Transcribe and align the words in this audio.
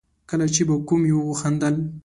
کله 0.29 0.45
چې 0.53 0.61
به 0.67 0.75
کوم 0.87 1.01
يوه 1.11 1.23
وخندل. 1.27 1.75